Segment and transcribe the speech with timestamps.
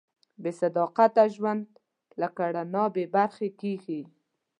[0.43, 1.63] بېصداقته ژوند
[2.19, 4.01] له رڼا بېبرخې کېږي.